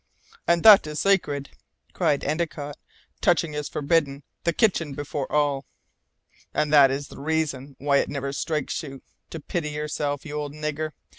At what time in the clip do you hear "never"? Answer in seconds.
8.09-8.33